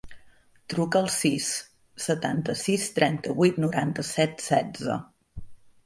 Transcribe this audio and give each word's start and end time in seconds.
Truca 0.73 1.01
al 1.03 1.09
sis, 1.15 1.51
setanta-sis, 2.07 2.89
trenta-vuit, 2.99 3.63
noranta-set, 3.67 4.47
setze. 4.51 5.03